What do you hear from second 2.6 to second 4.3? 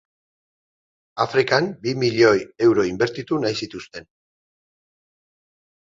euro inbertitu nahi zituzten.